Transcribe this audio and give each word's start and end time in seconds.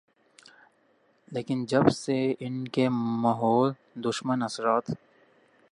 لیکن 1.31 1.65
جب 1.65 1.89
سے 1.89 2.33
ان 2.39 2.67
کے 2.67 2.87
ماحول 2.89 3.71
دشمن 3.95 4.43
اثرات 4.43 4.91